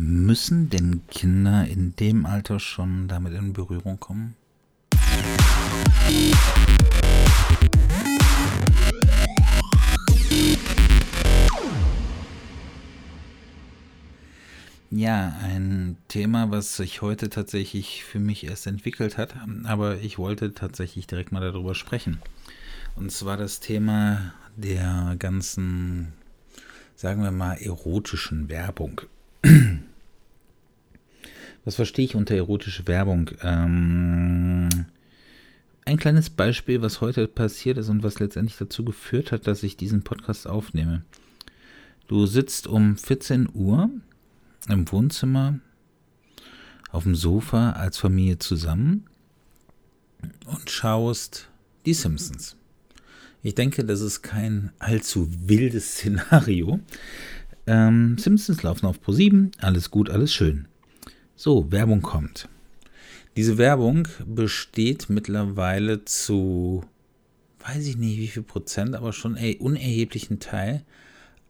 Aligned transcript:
Müssen 0.00 0.70
denn 0.70 1.02
Kinder 1.08 1.66
in 1.66 1.96
dem 1.96 2.24
Alter 2.24 2.60
schon 2.60 3.08
damit 3.08 3.34
in 3.34 3.52
Berührung 3.52 3.98
kommen? 3.98 4.36
Ja, 14.92 15.36
ein 15.42 15.96
Thema, 16.06 16.52
was 16.52 16.76
sich 16.76 17.02
heute 17.02 17.28
tatsächlich 17.28 18.04
für 18.04 18.20
mich 18.20 18.44
erst 18.44 18.68
entwickelt 18.68 19.18
hat, 19.18 19.34
aber 19.64 19.98
ich 19.98 20.16
wollte 20.16 20.54
tatsächlich 20.54 21.08
direkt 21.08 21.32
mal 21.32 21.40
darüber 21.40 21.74
sprechen. 21.74 22.22
Und 22.94 23.10
zwar 23.10 23.36
das 23.36 23.58
Thema 23.58 24.32
der 24.54 25.16
ganzen, 25.18 26.12
sagen 26.94 27.24
wir 27.24 27.32
mal, 27.32 27.54
erotischen 27.54 28.48
Werbung. 28.48 29.00
Was 31.68 31.74
verstehe 31.74 32.06
ich 32.06 32.14
unter 32.14 32.34
erotische 32.34 32.86
Werbung? 32.86 33.30
Ähm, 33.42 34.70
ein 35.84 35.98
kleines 35.98 36.30
Beispiel, 36.30 36.80
was 36.80 37.02
heute 37.02 37.28
passiert 37.28 37.76
ist 37.76 37.90
und 37.90 38.02
was 38.02 38.20
letztendlich 38.20 38.56
dazu 38.56 38.86
geführt 38.86 39.32
hat, 39.32 39.46
dass 39.46 39.62
ich 39.62 39.76
diesen 39.76 40.02
Podcast 40.02 40.46
aufnehme. 40.46 41.02
Du 42.06 42.24
sitzt 42.24 42.68
um 42.68 42.96
14 42.96 43.50
Uhr 43.52 43.90
im 44.70 44.90
Wohnzimmer 44.90 45.58
auf 46.90 47.02
dem 47.02 47.14
Sofa 47.14 47.72
als 47.72 47.98
Familie 47.98 48.38
zusammen 48.38 49.04
und 50.46 50.70
schaust 50.70 51.50
die 51.84 51.92
Simpsons. 51.92 52.56
Ich 53.42 53.54
denke, 53.54 53.84
das 53.84 54.00
ist 54.00 54.22
kein 54.22 54.72
allzu 54.78 55.28
wildes 55.46 55.96
Szenario. 55.96 56.80
Ähm, 57.66 58.16
Simpsons 58.16 58.62
laufen 58.62 58.86
auf 58.86 59.02
Pro 59.02 59.12
7, 59.12 59.50
alles 59.60 59.90
gut, 59.90 60.08
alles 60.08 60.32
schön. 60.32 60.66
So, 61.40 61.70
Werbung 61.70 62.02
kommt. 62.02 62.48
Diese 63.36 63.58
Werbung 63.58 64.08
besteht 64.26 65.08
mittlerweile 65.08 66.04
zu, 66.04 66.82
weiß 67.60 67.86
ich 67.86 67.96
nicht 67.96 68.18
wie 68.18 68.26
viel 68.26 68.42
Prozent, 68.42 68.96
aber 68.96 69.12
schon 69.12 69.36
einen 69.36 69.60
unerheblichen 69.60 70.40
Teil 70.40 70.82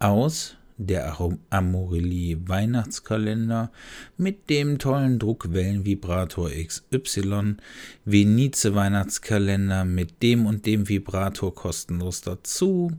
aus 0.00 0.56
der 0.76 1.16
Amorelie 1.50 2.36
Weihnachtskalender 2.48 3.70
mit 4.16 4.50
dem 4.50 4.80
tollen 4.80 5.20
Druckwellenvibrator 5.20 6.50
XY, 6.50 7.58
Venice 8.04 8.74
Weihnachtskalender 8.74 9.84
mit 9.84 10.20
dem 10.20 10.46
und 10.46 10.66
dem 10.66 10.88
Vibrator 10.88 11.54
kostenlos 11.54 12.22
dazu 12.22 12.90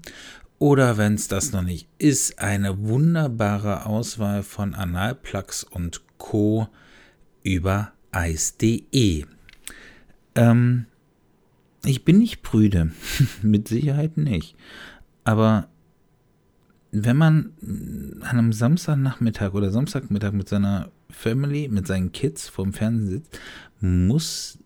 oder 0.60 0.98
wenn 0.98 1.14
es 1.14 1.28
das 1.28 1.52
noch 1.52 1.62
nicht 1.62 1.88
ist, 2.00 2.40
eine 2.40 2.80
wunderbare 2.80 3.86
Auswahl 3.86 4.44
von 4.44 4.74
Analplugs 4.74 5.64
und 5.64 6.02
Co. 6.18 6.68
über 7.44 7.92
Eis.de. 8.12 9.26
Ähm, 10.36 10.86
ich 11.86 12.04
bin 12.04 12.18
nicht 12.18 12.42
prüde, 12.42 12.92
mit 13.44 13.68
Sicherheit 13.68 14.18
nicht. 14.18 14.56
Aber 15.24 15.68
wenn 16.92 17.18
man 17.18 17.54
an 18.22 18.38
einem 18.38 18.54
Samstagnachmittag 18.54 19.54
oder 19.54 19.72
Samstagmittag 19.72 20.32
mit 20.32 20.50
seiner 20.50 20.92
Family, 21.10 21.68
mit 21.68 21.86
seinen 21.86 22.12
Kids 22.12 22.50
vorm 22.50 22.74
Fernsehen 22.74 23.10
sitzt, 23.10 23.40
muss 23.80 24.58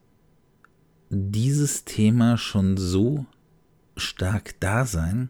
dieses 1.10 1.84
Thema 1.84 2.38
schon 2.38 2.78
so 2.78 3.26
stark 3.98 4.56
da 4.60 4.86
sein, 4.86 5.30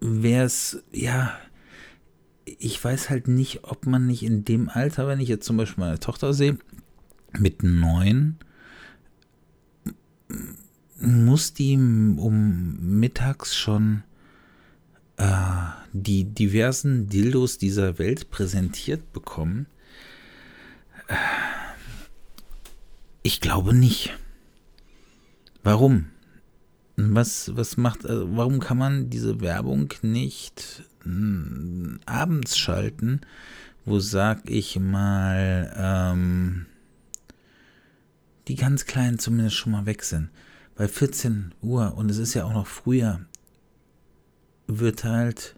wäre 0.00 0.44
es, 0.44 0.82
ja, 0.92 1.36
ich 2.44 2.82
weiß 2.82 3.10
halt 3.10 3.28
nicht, 3.28 3.64
ob 3.64 3.86
man 3.86 4.06
nicht 4.06 4.22
in 4.22 4.44
dem 4.44 4.68
Alter, 4.68 5.08
wenn 5.08 5.20
ich 5.20 5.28
jetzt 5.28 5.46
zum 5.46 5.56
Beispiel 5.56 5.84
meine 5.84 6.00
Tochter 6.00 6.32
sehe, 6.32 6.58
mit 7.32 7.62
neun, 7.62 8.36
muss 10.98 11.52
die 11.52 11.74
um 11.76 12.98
mittags 12.98 13.54
schon 13.56 14.02
äh, 15.16 15.26
die 15.92 16.24
diversen 16.24 17.08
Dildos 17.08 17.58
dieser 17.58 17.98
Welt 17.98 18.30
präsentiert 18.30 19.12
bekommen? 19.12 19.66
Ich 23.22 23.40
glaube 23.40 23.74
nicht. 23.74 24.16
Warum? 25.62 26.06
Was, 26.96 27.54
was 27.54 27.76
macht, 27.76 28.06
also 28.06 28.26
warum 28.36 28.58
kann 28.58 28.78
man 28.78 29.10
diese 29.10 29.40
Werbung 29.42 29.92
nicht 30.00 30.82
mh, 31.04 31.98
abends 32.06 32.56
schalten, 32.56 33.20
wo 33.84 33.98
sag 33.98 34.48
ich 34.48 34.80
mal, 34.80 35.74
ähm, 35.76 36.66
die 38.48 38.54
ganz 38.54 38.86
kleinen 38.86 39.18
zumindest 39.18 39.56
schon 39.56 39.72
mal 39.72 39.84
weg 39.84 40.04
sind? 40.04 40.30
Bei 40.74 40.88
14 40.88 41.54
Uhr 41.60 41.94
und 41.96 42.10
es 42.10 42.16
ist 42.16 42.32
ja 42.32 42.44
auch 42.44 42.54
noch 42.54 42.66
früher, 42.66 43.20
wird 44.66 45.04
halt 45.04 45.54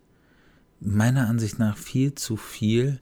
meiner 0.80 1.28
Ansicht 1.28 1.60
nach 1.60 1.76
viel 1.76 2.16
zu 2.16 2.36
viel 2.36 3.00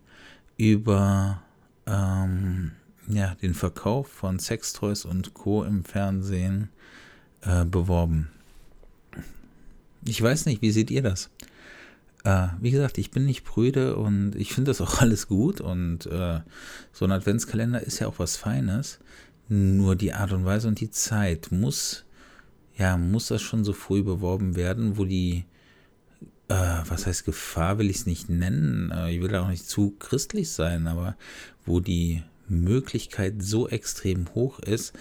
über 0.58 1.42
ähm, 1.86 2.72
ja, 3.08 3.34
den 3.36 3.54
Verkauf 3.54 4.08
von 4.08 4.38
Sextoys 4.38 5.06
und 5.06 5.32
Co. 5.32 5.64
im 5.64 5.84
Fernsehen 5.84 6.64
äh, 6.64 7.05
beworben. 7.70 8.28
Ich 10.04 10.20
weiß 10.20 10.46
nicht, 10.46 10.62
wie 10.62 10.70
seht 10.70 10.90
ihr 10.90 11.02
das? 11.02 11.30
Äh, 12.26 12.48
wie 12.60 12.72
gesagt, 12.72 12.98
ich 12.98 13.12
bin 13.12 13.24
nicht 13.24 13.44
prüde 13.44 13.96
und 13.96 14.34
ich 14.34 14.52
finde 14.52 14.70
das 14.70 14.80
auch 14.80 15.00
alles 15.00 15.28
gut 15.28 15.60
und 15.60 16.06
äh, 16.06 16.40
so 16.92 17.04
ein 17.04 17.12
Adventskalender 17.12 17.80
ist 17.80 18.00
ja 18.00 18.08
auch 18.08 18.18
was 18.18 18.36
Feines. 18.36 18.98
Nur 19.48 19.94
die 19.94 20.12
Art 20.12 20.32
und 20.32 20.44
Weise 20.44 20.66
und 20.66 20.80
die 20.80 20.90
Zeit 20.90 21.52
muss, 21.52 22.04
ja, 22.76 22.96
muss 22.96 23.28
das 23.28 23.42
schon 23.42 23.62
so 23.64 23.72
früh 23.72 24.02
beworben 24.02 24.56
werden, 24.56 24.96
wo 24.96 25.04
die, 25.04 25.44
äh, 26.48 26.78
was 26.88 27.06
heißt 27.06 27.24
Gefahr, 27.24 27.78
will 27.78 27.90
ich 27.90 27.98
es 27.98 28.06
nicht 28.06 28.28
nennen, 28.28 28.90
äh, 28.90 29.12
ich 29.14 29.22
will 29.22 29.34
auch 29.36 29.48
nicht 29.48 29.68
zu 29.68 29.94
christlich 30.00 30.50
sein, 30.50 30.88
aber 30.88 31.16
wo 31.64 31.78
die 31.78 32.24
Möglichkeit 32.48 33.34
so 33.38 33.68
extrem 33.68 34.34
hoch 34.34 34.58
ist, 34.58 34.94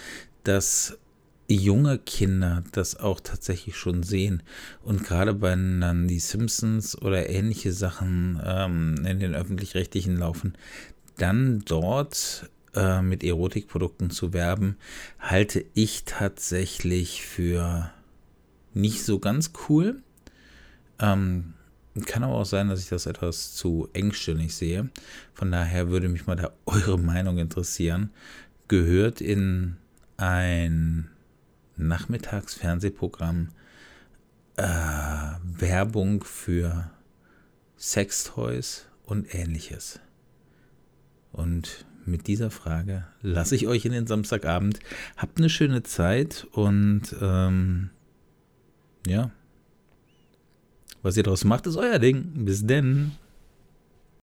dass 0.44 1.00
junge 1.48 2.00
Kinder 2.00 2.64
das 2.72 2.96
auch 2.96 3.20
tatsächlich 3.20 3.76
schon 3.76 4.04
sehen. 4.04 4.44
Und 4.84 5.04
gerade 5.04 5.42
wenn 5.42 5.82
dann 5.82 6.08
die 6.08 6.20
Simpsons 6.20 7.00
oder 7.02 7.30
ähnliche 7.30 7.72
Sachen 7.72 8.42
ähm, 8.44 8.96
in 9.06 9.20
den 9.20 9.36
öffentlich-rechtlichen 9.36 10.18
laufen, 10.18 10.58
dann 11.18 11.64
dort 11.66 12.50
äh, 12.74 13.02
mit 13.02 13.24
Erotikprodukten 13.24 14.10
zu 14.10 14.34
werben, 14.34 14.78
halte 15.20 15.66
ich 15.74 16.04
tatsächlich 16.06 17.22
für 17.22 17.92
nicht 18.74 19.04
so 19.04 19.20
ganz 19.20 19.52
cool. 19.70 20.02
Ähm, 21.00 21.54
kann 22.06 22.24
aber 22.24 22.34
auch 22.34 22.46
sein, 22.46 22.68
dass 22.68 22.82
ich 22.82 22.90
das 22.90 23.06
etwas 23.06 23.54
zu 23.54 23.88
engstirnig 23.94 24.54
sehe. 24.54 24.90
Von 25.34 25.52
daher 25.52 25.90
würde 25.90 26.10
mich 26.10 26.28
mal 26.28 26.36
da 26.36 26.52
eure 26.66 27.00
Meinung 27.00 27.38
interessieren. 27.38 28.10
Gehört 28.68 29.22
in 29.22 29.78
ein 30.18 31.10
Nachmittagsfernsehprogramm 31.78 33.50
äh, 34.58 34.64
Werbung 34.64 36.24
für 36.24 36.92
Sextoys 37.78 38.88
und 39.06 39.34
ähnliches. 39.34 40.00
Und 41.32 41.86
mit 42.06 42.28
dieser 42.28 42.52
Frage 42.52 43.06
lasse 43.22 43.56
ich 43.56 43.68
euch 43.68 43.86
in 43.86 43.92
den 43.92 44.08
Samstagabend. 44.08 44.80
Habt 45.18 45.38
eine 45.38 45.50
schöne 45.50 45.84
Zeit 45.84 46.48
und 46.52 47.16
ähm, 47.22 47.90
ja, 49.08 49.32
was 51.02 51.18
ihr 51.18 51.24
daraus 51.24 51.44
macht, 51.44 51.68
ist 51.68 51.78
euer 51.78 52.00
Ding. 52.00 52.46
Bis 52.46 52.66
denn. 52.66 53.12